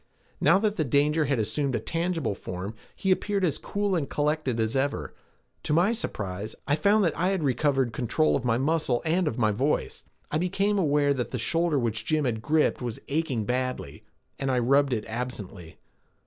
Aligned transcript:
Now 0.39 0.57
that 0.57 0.77
the 0.77 0.83
danger 0.83 1.25
had 1.25 1.37
assumed 1.37 1.75
a 1.75 1.79
tangible 1.79 2.33
form, 2.33 2.73
he 2.95 3.11
appeared 3.11 3.45
as 3.45 3.59
cool 3.59 3.95
and 3.95 4.09
collected 4.09 4.59
as 4.59 4.75
ever, 4.75 5.13
to 5.61 5.73
my 5.73 5.93
surprise, 5.93 6.55
I 6.67 6.75
found 6.75 7.03
that 7.03 7.15
I 7.15 7.27
had 7.27 7.43
recovered 7.43 7.93
control 7.93 8.35
of 8.35 8.43
my 8.43 8.57
muscle 8.57 9.03
and 9.05 9.27
of 9.27 9.37
my 9.37 9.51
voice. 9.51 10.03
I 10.31 10.39
became 10.39 10.79
aware 10.79 11.13
that 11.13 11.29
the 11.29 11.37
shoulder 11.37 11.77
which 11.77 12.03
Jim 12.03 12.25
had 12.25 12.41
gripped 12.41 12.81
was 12.81 12.97
aching 13.09 13.45
badly, 13.45 14.03
and 14.39 14.49
I 14.49 14.57
rubbed 14.57 14.91
it 14.91 15.05
absently. 15.05 15.77